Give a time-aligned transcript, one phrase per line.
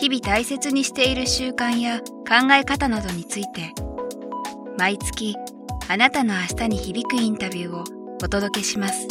[0.00, 3.74] 日々大切にしている習慣や考え方などについて
[4.78, 5.36] 毎月
[5.88, 7.84] あなたの明日に響くインタビューを
[8.22, 9.06] お届けします。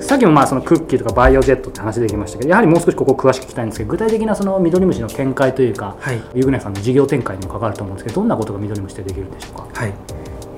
[0.00, 9.94] さっきもまあそのクッキーとかバイオジェットって話できましたけどやはりもう少しここ詳しく聞きたいんですけど具体的なそのミドリムシの見解というか、はい、ユグネさんの事業展開にも関わると思うんですけどどんなことがミドリムシでできるでしょうか、はい。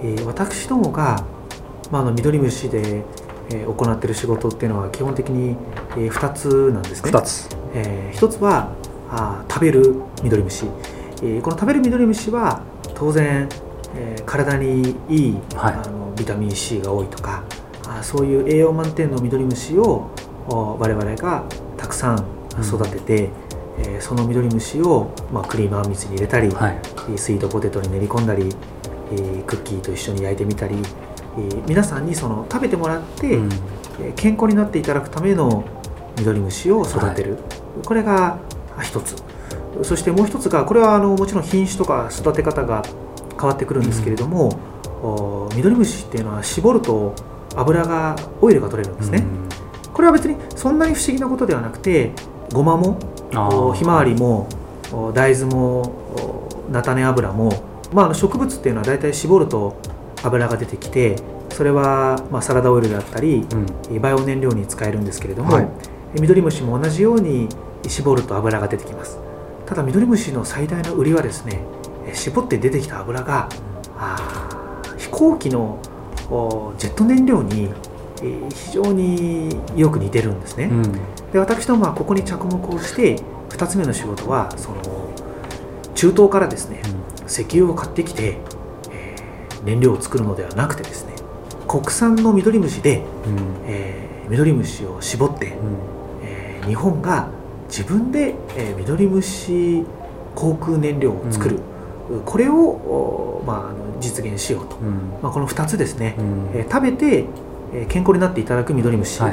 [0.03, 1.25] えー、私どもが、
[1.91, 3.05] まあ、あのミドリムシで、
[3.51, 5.57] えー、行っている仕事っていうのは基本的に、
[5.97, 7.11] えー、2つなんですね。
[7.11, 8.73] 2つ、えー、1つは
[9.11, 10.67] あ食べるミドリムシ、
[11.23, 12.63] えー、この食べるミドリムシは
[12.95, 13.49] 当然、
[13.97, 17.60] えー、体にいい、はい、あのビタミン C が多いとかあ
[18.03, 20.11] そういう栄養満点のミドリムシを
[20.49, 21.45] 我々が
[21.77, 22.27] たくさん
[22.63, 28.45] 育てて、うんえー、そのミドリムシを、まあ、クリームあんみつに入れたり、はい、スイートポテトに練り込んだり、
[29.13, 33.49] えー、クッキーと一緒に焼いてみたり、えー、皆さんにその食べてもらって、うん、
[34.01, 35.65] え健康になっていただくための
[36.19, 38.39] ミドリムシを育てる、はい、これが
[38.83, 39.17] 一つ。
[39.83, 42.83] そしてもう一つがこれはあのもちろん品種とか育て方が
[43.39, 47.15] 変わってくるんですけれども、うん、ミドリムシっていうのは絞ると
[47.57, 49.25] 油がオイルが取れるんですね、
[49.87, 52.13] うん、これは別にそんなに不思議なことではなくて
[52.53, 52.99] ごまも
[53.75, 54.49] ひまわりも
[55.15, 57.51] 大豆も菜種油も、
[57.93, 59.77] まあ、植物っていうのは大体絞ると
[60.23, 61.17] 油が出てきて
[61.51, 63.47] それはまあサラダオイルであったり、
[63.89, 65.69] うん、バイオ燃料に使えるんですけれども、はい、
[66.21, 67.49] ミドリムシも同じように
[67.87, 69.19] 絞ると油が出てきます。
[69.67, 71.63] ただミドリムシの最大の売りはですね
[72.13, 73.49] 絞って出てきた油が、
[74.93, 75.79] うん、飛行機の
[76.79, 77.69] ジェット燃料に
[78.55, 80.93] 非常によく似てるんですね、うん、
[81.33, 83.17] で私どもはここに着目をして
[83.49, 84.83] 2つ目の仕事はその
[85.95, 86.83] 中東からですね、
[87.21, 88.39] うん、石油を買ってきて、
[88.91, 91.15] えー、燃料を作るのではなくてですね
[91.67, 95.77] 国産のミドリムシで、うん、えー、ミドリムシを絞って、うん、
[96.23, 97.31] えー、日本が
[97.69, 99.85] 自分で、えー、ミドリムシ
[100.35, 101.61] 航空燃料を作る、
[102.25, 104.77] これを、まあ、実現しようと、
[105.23, 106.17] まあ、この2つですね、
[106.55, 107.27] えー、食べて
[107.89, 109.31] 健康になっていただくミドリムシ、は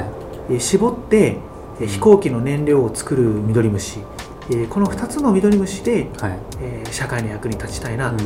[0.50, 1.38] い、絞って
[1.80, 4.00] 飛行機の燃料を作るミドリムシ。
[4.70, 6.38] この2つのミドリムシで、はい、
[6.92, 8.10] 社会の役に立ちたいな。
[8.10, 8.24] と、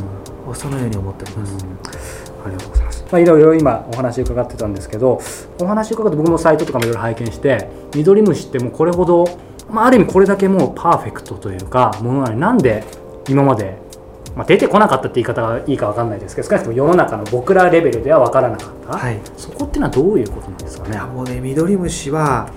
[0.49, 2.33] うん、そのように思っております。
[2.45, 3.05] ありがとうございます。
[3.11, 5.21] まあ、いろいろ今お話伺ってたんですけど、
[5.61, 9.25] お話伺って僕もサイトとかもいろいろ拝見して、ミドリムシってもうこれほど、
[9.71, 12.85] まあ、ある意味これだけもうパーフェクトというか、ものなのになんで
[13.29, 13.79] 今まで
[14.35, 20.99] まあ、出てこなかったって言い方がいいか分かんないですけど少なくとも世の中の僕らレベルでは分からなかった、はい、そこっていうのはどういうことなんですかね？
[21.01, 22.51] もうねミドリムシは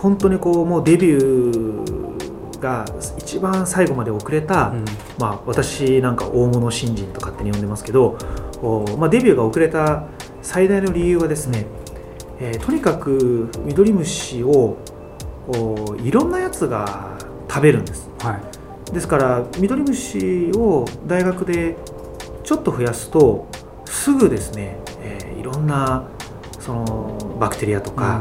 [0.00, 2.84] 本当にこうもうデビューが
[3.18, 4.84] 一番最後まで遅れた、うん、
[5.18, 8.16] まあ、私なんか大物新人と勝手に呼んでますけど
[8.62, 10.04] お、まあ、デビューが遅れた
[10.42, 11.66] 最大の理由はですね、
[12.40, 14.76] えー、とにかくミドリムシを
[15.48, 18.55] おいろんなやつが食べるんです、はい
[18.92, 21.76] ですからミドリムシを大学で
[22.44, 23.48] ちょっと増やすと
[23.84, 26.08] すぐですね、えー、いろんな
[26.60, 28.18] そのバクテリアとか、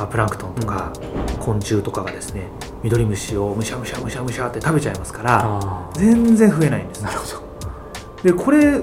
[0.00, 0.92] うん、プランクトンとか、
[1.30, 2.48] うん、昆虫とかがですね
[2.82, 7.02] ミドリムシをむしゃむしゃむしゃむしゃって食べちゃいますから全然増えないんです。
[7.02, 7.42] なるほど。
[8.22, 8.82] でこれ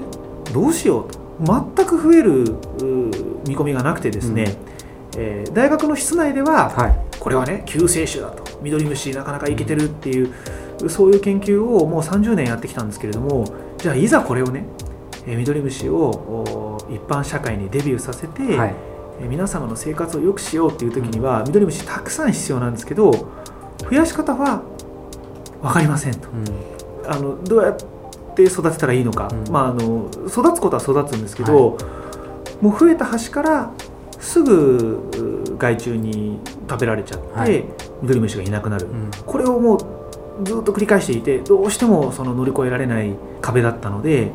[0.52, 1.22] どうしようと。
[1.40, 2.44] 全く増える
[3.46, 8.60] 見込みがなくてですね、うん、えー、大学の室内では、はい、これはね救世主だと。
[8.60, 10.32] ミドリムシなかなかいけてるっていう
[10.88, 13.44] そういう研究をもう30年やってきたんですけれども
[13.78, 14.64] じゃあいざこれをね
[15.26, 18.74] ミドリムシを一般社会にデビューさせて、はい、
[19.28, 23.12] 皆様の生活を良くしようっていう時には、うん、ミドリムシたくさん必要なんですけど
[23.82, 24.62] 増やし方は
[25.60, 27.76] 分かりませんと、うん、あのどうやっ
[28.34, 31.80] て育てたらいいのか、うん、まあ、あの育つことは育つんですけど、は
[32.60, 33.72] い、もう増えた端から
[34.18, 37.64] すぐ害虫に食べられちゃって、はい、
[38.02, 38.86] ミドリムシがいなくなる、
[39.26, 39.78] これをもう
[40.44, 44.30] ずっと繰り返していてどうしてもその乗り越えられない壁だったので、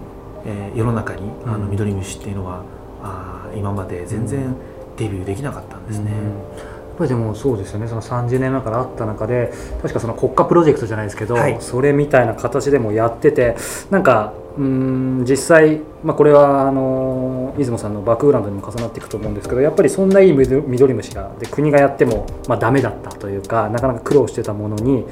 [0.45, 2.63] えー、世の中にあのミドリムシっていうのは、
[3.01, 4.56] あ今まで全然
[4.98, 6.12] デビューできなかったんですね。
[6.12, 7.88] やっぱりでもそうですよね。
[7.88, 13.56] その30年前からあった中で確かその国家プロジェクトじゃないですけど、はい、それみたいな形でもやってて
[13.92, 25.06] なんかうん実際、まあ、これはあの出雲さんのバックグラウンドにも重なっていくと思うんですけどやっぱりそんないいミドリムシがで国がやっても、まあ、ダメだったというかなかなか苦労してたものに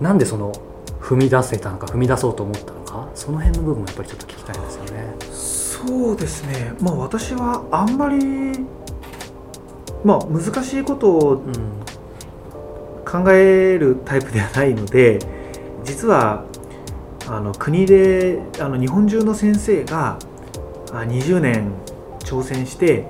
[0.00, 0.52] なんでその
[1.00, 5.14] 踏み出せたのか踏み出そうと思ったのかその辺の部分もやっぱりちょっと聞きたいですよね。
[5.80, 8.66] そうですね、まあ、私はあんまり、
[10.04, 11.42] まあ、難しいことを
[13.06, 15.18] 考えるタイプではないので
[15.82, 16.44] 実は
[17.30, 20.18] あの国であの日本中の先生が
[20.86, 21.72] 20年
[22.20, 23.06] 挑戦して、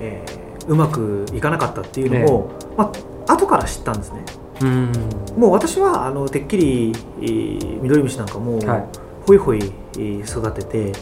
[0.00, 4.24] えー、うまくいかなかったっていうのを、ねまあ後から知ったんですね。
[4.60, 4.92] うん。
[5.36, 8.84] もう私はあのてっきりミドリムシなんかも、はい、
[9.26, 10.92] ほいほい育てて、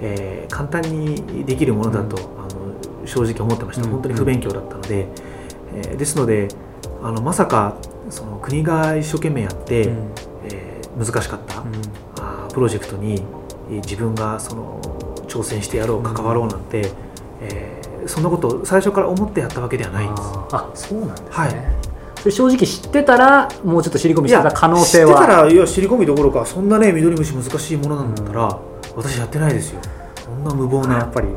[0.00, 5.06] えー、簡単にできるものだと、うん、あの正直思ってました、うん、本当に不勉強だったので、
[5.74, 6.48] えー、ですので
[7.02, 7.76] あのまさか
[8.10, 10.12] その国が一生懸命やって、うん、
[10.44, 11.62] えー、難しかった、
[12.56, 13.22] プロジェクトに
[13.68, 14.80] 自分がその
[15.28, 16.88] 挑戦してやろう関わろうなんて、うん、
[17.42, 20.28] えー、そんなこと最初から思ってやったわけではないんです。
[20.52, 21.50] あそうなんですね、はい。
[22.16, 25.16] それ正直知ってたらもうちょっと尻込みしてた可能性は。
[25.16, 28.56] 知ってたらいや尻込みどころかそんなねミドリムシ難しいものなんだったら、うん、
[28.96, 29.80] 私やってないですよ。
[30.24, 30.94] そんな無謀な。
[30.96, 31.28] やっぱり。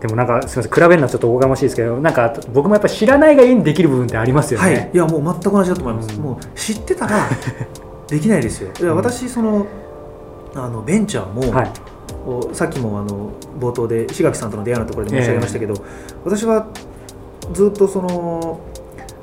[0.00, 7.28] でもなんかすみません比べるのはちょっとおこがましいですけどなんか僕もやっぱり知らないがいいにできる部分ってありますよね、はい、いやもう全く同じだと思います、うん、もう知ってたら
[8.06, 8.70] できないですよ。
[8.80, 9.66] いや私その
[10.64, 15.82] あのベンチャーも、はい、さっきもあの冒頭で志垣さんとの出会いのところで申し上げましたけど、えー、
[16.24, 16.68] 私は
[17.52, 18.60] ずっとその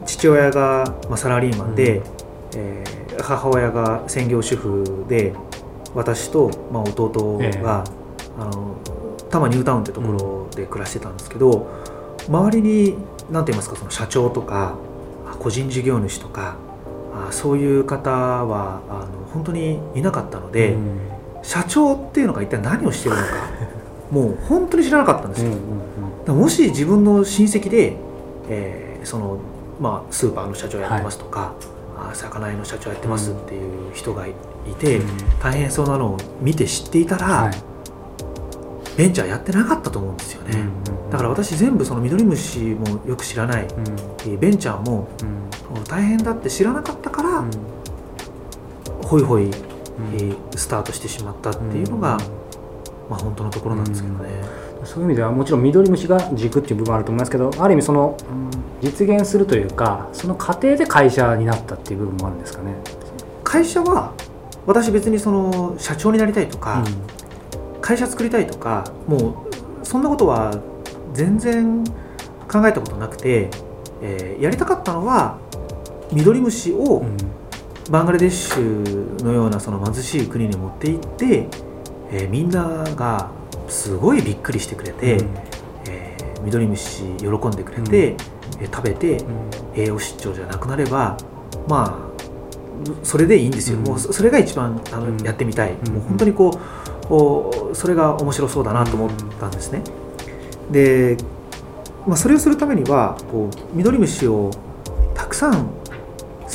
[0.05, 2.03] 父親が、まあ、サラリーマンで、うん、
[2.55, 5.33] えー、母親が専業主婦で
[5.93, 8.75] 私と、まあ、弟が、えー、あの
[9.29, 11.67] 多摩ニュータウンってところで暮らしてたんですけど、
[12.27, 12.97] うん、周りに
[13.31, 14.75] 何て言いますかその社長とか
[15.39, 16.57] 個人事業主とか
[17.13, 20.99] あそういう方はあの本当にいなかったので、うん、
[21.45, 23.27] 社長っていうのが一体何をしてるのか
[24.11, 25.51] もう本当に知らなかったんですよ。
[25.51, 27.95] うんうん、もし自分の親戚で、
[28.49, 29.37] えー、その
[29.79, 31.53] まあ、スーパーの社長やってますとか、
[31.97, 34.33] はい、魚屋の社長やってますっていう人がい
[34.79, 35.01] て、
[35.41, 37.53] 大変そうなのを見て知っていたら、はい。
[38.97, 40.69] ベンチャーやってなかったと思うんですよね、
[41.11, 43.67] だから私全部そのミドリムシもよく知らない、
[44.25, 45.09] うん、ベンチャーも、
[45.75, 47.51] うん、大変だって知らなかったから、うん、
[49.03, 49.51] ホイホイ、
[50.55, 52.17] スタートしてしまったっていうのが、
[53.09, 54.29] まあ、本当のところなんですけどね。
[54.83, 58.15] そういう意味ではもちろんミドリムシが軸っていう部分あると思いますけどある意味その
[58.81, 62.75] 実現するというかその過程で会社になったっていう部分もあるんですかね。
[63.43, 64.13] 会社は
[64.65, 66.83] 私別にその社長になりたいとか、
[67.81, 69.45] 会社作りたいとかも
[69.81, 70.59] うそんなことは
[71.13, 71.83] 全然
[72.51, 73.49] 考えたことなくて、
[74.01, 75.37] えー、やりたかったのは
[76.11, 77.05] ミドリムシを
[77.89, 81.47] バングラデシュのようなその貧しい国に持って行って、
[82.11, 83.29] えー、みんなが
[83.67, 85.29] すごいびっくりしてくれて、うん、
[85.87, 89.23] えー、ミドリムシ喜んでくれて、うん、え食べて、
[89.75, 91.17] 栄養失調じゃなくなれば
[91.67, 92.15] まあ
[93.03, 96.59] それでいいんですよ、うん、もうそれが一番あの、やってみたい、もう本当にこ
[97.71, 99.09] うそれが面白そうだなと思っ
[99.39, 99.83] たんですね。
[100.71, 101.17] で、
[102.07, 104.49] まあ、それをするためにはこうミドリムシを
[105.13, 105.69] たくさん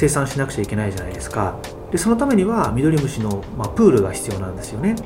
[0.01, 1.59] 生産しなくちゃいけないじゃないですか。
[1.91, 4.97] でそのためにはミドリムシの、まあ、プールが必要なんですよね。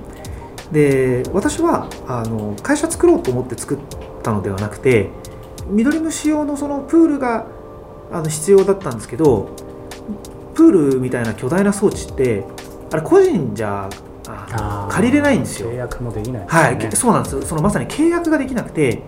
[0.70, 3.78] で私はあの会社作ろうと思って作っ
[4.22, 5.10] たのではなくて
[5.66, 7.46] ミドリムシ用のそのプールが
[8.12, 9.48] あの必要だったんですけど
[10.54, 12.44] プールみたいな巨大な装置って
[12.92, 13.90] あれ個人じゃ
[14.90, 15.70] 借りれないんですよ。
[15.70, 19.02] 契約もできない、ね、はいそうなんですそのまさに契約ができなくて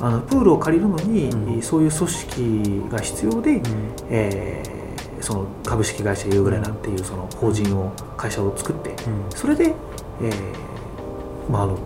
[0.00, 3.62] あのプールを借りるのに、うん、そういう組織が必要で、うん、
[4.10, 4.83] えー、
[5.24, 8.96] その株式会社ユーグレナっていうその法人を会社を作って、うん、
[9.30, 9.74] それで、
[10.20, 11.78] えーまあ、あの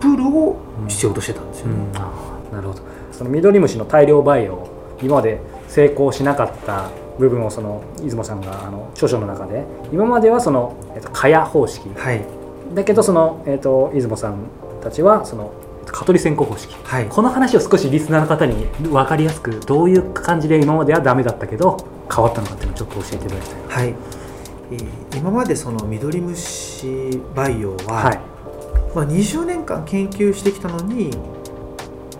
[0.00, 0.56] プールを
[0.88, 2.82] 必要としてたんですよね、なるほど。
[3.12, 4.68] そのミドリムシの大量培養
[5.02, 12.24] 今まで成功しなかった部分をその出雲さんがあの著書の中で今まではその、えっと、蚊帳方式、はい、
[12.74, 14.38] だけどその、えっと、出雲さん
[14.82, 15.52] たちはその
[15.86, 21.76] 蚊取り線香方式、はい、この話を少しリスナーの方に分かりやすくどういう感じで今まではダメだったけど
[22.14, 23.94] 変わったのかっていうのをちょっと教えていただきたい、はい。
[24.70, 28.20] えー、今までそのミドリムシ培養は、はい。
[28.94, 31.10] まあ、20年間研究してきたのに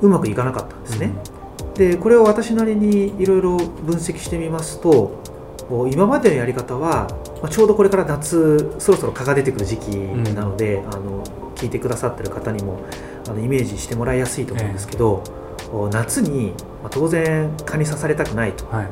[0.01, 1.13] うまくいかなかったんですね、
[1.61, 1.75] うん。
[1.75, 5.23] でこれを私なりにいろいろ分析してみますと
[5.91, 7.09] 今までのやり方は、
[7.43, 9.89] まあ、ちょうどこれから夏そろそろ蚊が出てくる時期
[10.35, 11.25] なので、うん、あの
[11.57, 12.81] 聞いてくださってる方にも
[13.29, 18.89] あのイメージしてもらいやすいと思うんですけど、えー、夏に、まあ、当然蚊に刺されたくないと、はい、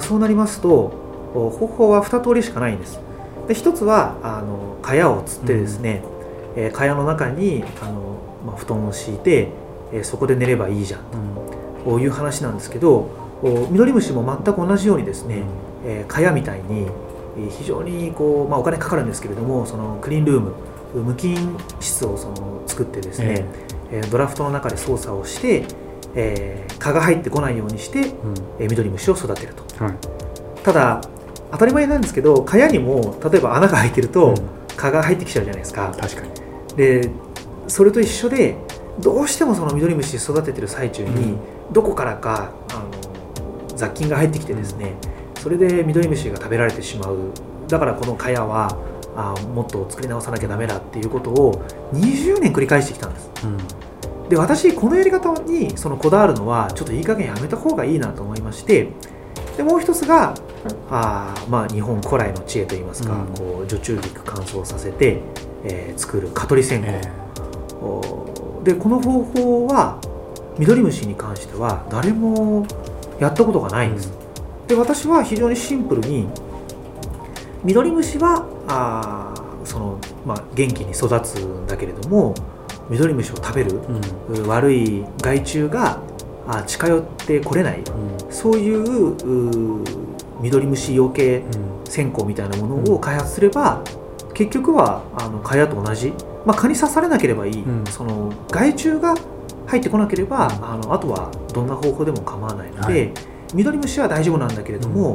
[0.00, 1.02] そうなりますと
[1.34, 3.00] 方法は2通りしかないんです。
[3.48, 6.02] で1つはあの蚊帳をつってですね、
[6.56, 9.48] えー、蚊帳の中にあの、まあ、布団を敷いて、
[9.92, 11.00] えー、そこで寝ればいいじゃん
[11.84, 13.10] という話なんですけど
[13.70, 15.42] ミドリムシも全く同じようにですね、
[15.84, 16.86] えー、蚊帳みたいに
[17.50, 20.52] 非常にこう、まあ、お金かかるんですけれどもそのクリーンルーム
[20.94, 23.46] 無菌室をその作ってですね、
[23.90, 25.64] えー、ドラフトの中で操作をして、
[26.14, 28.08] えー、蚊が入ってこないようにして、うん、
[28.58, 29.94] えー、ミドリムシを育てると、はい、
[30.62, 31.00] ただ
[31.50, 34.36] 当たり前なんですけど蚊帳にも例えば穴が開いてると、うん、
[34.76, 35.94] 蚊が入ってきちゃうじゃないですか。
[35.98, 36.30] 確かに。
[36.76, 37.10] で
[37.68, 38.56] それと一緒で
[39.00, 41.38] どうしてもそのミドリムシ育ててる最中に、
[41.70, 44.94] どこからかあの雑菌が入ってきてですね、
[45.40, 47.16] それでミドリムシが食べられてしまう。
[47.68, 48.76] だからこの蚊帳は
[49.16, 53.58] あもっと作り直さなきゃダメだっていうことを20年繰り返してきたんです、うん、
[54.32, 58.88] で私このやり方にそのこだわるのはちょっといい加減やめた方がいいなと思いまして
[59.58, 60.34] でもう一つが
[60.90, 65.20] あまあ日本古来の知恵といいますか、うん、こう女中菊乾燥させて、
[65.64, 70.00] えー、作る蚊取り線香、えー、でこの方法は
[70.58, 72.66] ミドリムシに関しては誰も
[73.20, 74.14] やったことがないんです、
[74.62, 76.26] うん、で私は非常にシンプルに
[77.62, 79.34] ミドリムシはあ
[79.66, 82.34] その、まあ、元気に育つんだけれども
[82.88, 83.80] ミドリムシを食べる、
[84.28, 86.00] うん、悪い害虫が
[86.46, 89.16] あ近寄ってこれない、うん、そういう
[90.40, 91.44] ミドリムシ養鶏
[91.88, 93.82] 線香みたいなものを開発すれば、
[94.34, 96.12] 結局はあの蚊帳と同じ、
[96.44, 99.14] まあ、蚊に刺されなければいい、うん、その害虫が
[99.66, 103.12] 入ってこなければ、あのあとはどんな方法でも構わないので、はい、
[103.54, 105.14] ミドリムシは大丈夫なんだけれども、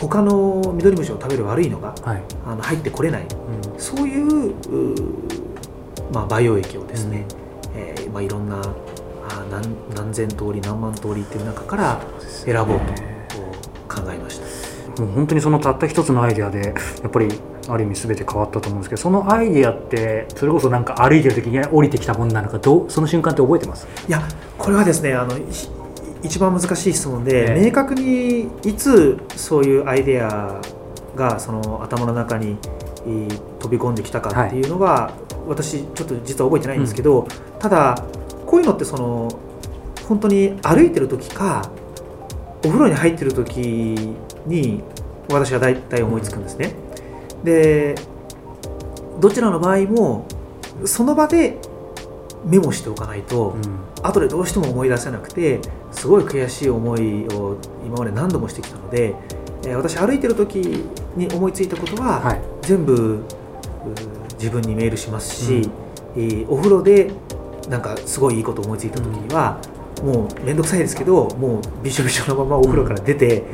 [0.00, 4.54] 他のミドリムシを食べる悪いのが、はい、あの入ってこれない、うん、そういう
[6.16, 7.26] まあ、培養液をですね、
[7.74, 15.02] うん、えー、まあ、いろんなあ何何千通り何万通りっていう中から選ぼうと考えました。
[15.02, 17.28] もう本当にそのたった一つのアイデアでやっぱり
[17.68, 23.86] ある意味全て変わったと思うんですけどそのアイデアってそれこそなんか歩いてる時に降りてきたものなのかどうその瞬間って覚えてます？
[24.08, 24.22] いや
[24.56, 25.36] これはですねあの
[26.22, 30.62] 一番難しい質問で、明確にいつそういうアイデア
[31.14, 32.56] がその頭の中に
[33.58, 37.94] 飛び込んできたかっていうのが、はい、私ちょっと実は覚えてないんですけど、うん、ただ
[38.46, 39.28] こういうのってその
[40.08, 41.70] 本当に歩いてる時か
[42.64, 43.58] お風呂に入ってる時
[44.46, 44.82] に
[45.28, 46.74] 私は大体思いつくんですね。
[47.42, 47.94] で
[49.20, 50.26] どちらの場合も
[50.84, 51.58] その場で
[52.44, 55.60] メモしておかないと、うん、後でどうしても思い出せなくて
[55.90, 59.14] すごい悔しい思いを今まで何度もしてきたので、
[59.64, 60.56] えー、私歩いてる時
[61.16, 63.22] に思いついたことは、はい、全部
[64.38, 65.54] 自分にメールしますし、
[66.16, 67.12] うん、えー、お風呂で
[67.68, 69.60] なんかすごいいいこと思いついた時には、
[70.02, 73.46] うん、もう面倒くさいですけどもうびしょびしょのままお風呂から出て、うん、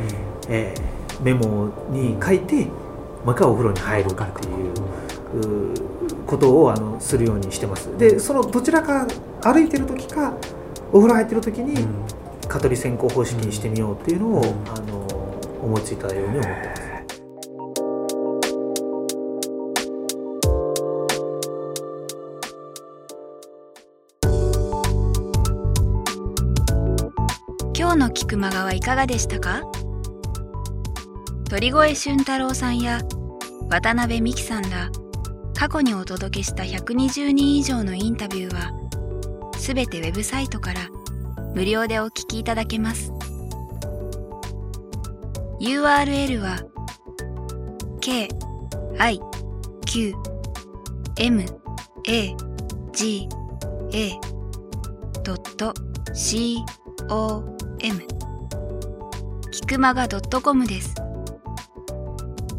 [0.49, 2.71] えー、メモに書いても
[3.29, 4.27] う一回お風呂に入るってい
[5.41, 7.97] うことをあのするようにしてます。
[7.99, 9.07] でそのどちらか
[9.43, 10.35] 歩いてる時か
[10.91, 11.87] お風呂入ってる時に、
[12.49, 15.07] 蚊取り線香方式にしてみようっていうのを、あの
[15.63, 16.92] 思いついたように思ってます。
[27.93, 29.65] 今日の菊間川いかがでしたか？
[31.51, 33.03] 鳥越俊太郎さんや
[33.69, 34.91] 渡辺美樹さんら
[35.55, 38.73] 過去にお届けした120人以上のインタビューは
[39.59, 40.89] すべてウェブサイトから
[41.55, 43.13] 無料でお聞きいただけます。
[45.61, 46.63] URL は
[48.01, 48.31] k
[49.01, 49.21] i
[49.85, 50.15] q
[51.19, 51.45] m
[52.07, 52.35] a
[52.95, 53.29] g
[53.93, 54.19] a
[56.15, 56.65] c
[57.09, 58.07] OM
[59.51, 60.95] キクマガ .com です。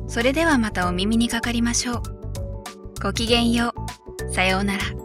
[0.07, 2.01] それではまたお耳にかかりましょう。
[3.01, 3.73] ごきげんよ
[4.29, 4.33] う。
[4.33, 5.02] さようなら。